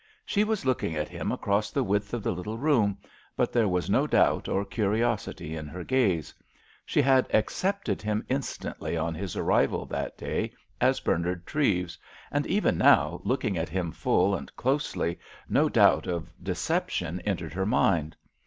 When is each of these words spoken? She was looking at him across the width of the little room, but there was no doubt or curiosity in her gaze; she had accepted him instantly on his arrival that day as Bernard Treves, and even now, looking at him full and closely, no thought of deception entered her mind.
She 0.25 0.43
was 0.43 0.65
looking 0.65 0.95
at 0.95 1.09
him 1.09 1.31
across 1.31 1.69
the 1.69 1.83
width 1.83 2.11
of 2.15 2.23
the 2.23 2.31
little 2.31 2.57
room, 2.57 2.97
but 3.37 3.51
there 3.53 3.67
was 3.67 3.87
no 3.87 4.07
doubt 4.07 4.49
or 4.49 4.65
curiosity 4.65 5.55
in 5.55 5.67
her 5.67 5.83
gaze; 5.83 6.33
she 6.87 7.03
had 7.03 7.27
accepted 7.35 8.01
him 8.01 8.25
instantly 8.27 8.97
on 8.97 9.13
his 9.13 9.37
arrival 9.37 9.85
that 9.85 10.17
day 10.17 10.53
as 10.81 11.01
Bernard 11.01 11.45
Treves, 11.45 11.99
and 12.31 12.47
even 12.47 12.79
now, 12.79 13.21
looking 13.23 13.59
at 13.59 13.69
him 13.69 13.91
full 13.91 14.33
and 14.33 14.51
closely, 14.55 15.19
no 15.47 15.69
thought 15.69 16.07
of 16.07 16.33
deception 16.41 17.19
entered 17.19 17.53
her 17.53 17.67
mind. 17.67 18.15